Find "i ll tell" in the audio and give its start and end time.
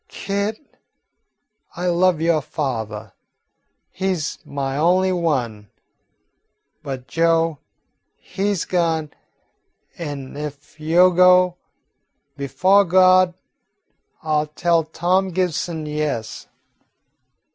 14.23-14.85